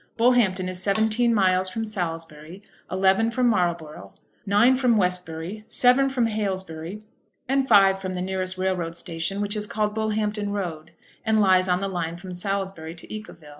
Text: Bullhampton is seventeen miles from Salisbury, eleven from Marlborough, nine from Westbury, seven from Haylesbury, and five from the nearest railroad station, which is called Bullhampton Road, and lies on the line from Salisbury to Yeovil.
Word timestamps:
Bullhampton 0.17 0.67
is 0.67 0.81
seventeen 0.81 1.31
miles 1.31 1.69
from 1.69 1.85
Salisbury, 1.85 2.63
eleven 2.91 3.29
from 3.29 3.45
Marlborough, 3.47 4.15
nine 4.47 4.75
from 4.75 4.97
Westbury, 4.97 5.63
seven 5.67 6.09
from 6.09 6.25
Haylesbury, 6.25 7.03
and 7.47 7.67
five 7.67 8.01
from 8.01 8.15
the 8.15 8.21
nearest 8.23 8.57
railroad 8.57 8.95
station, 8.95 9.41
which 9.41 9.55
is 9.55 9.67
called 9.67 9.93
Bullhampton 9.93 10.51
Road, 10.53 10.89
and 11.23 11.39
lies 11.39 11.67
on 11.69 11.81
the 11.81 11.87
line 11.87 12.17
from 12.17 12.33
Salisbury 12.33 12.95
to 12.95 13.13
Yeovil. 13.13 13.49